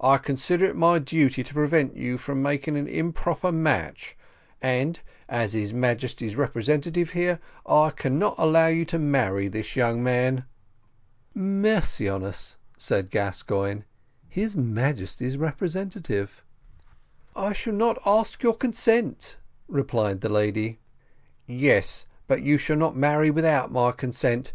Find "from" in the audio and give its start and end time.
2.16-2.40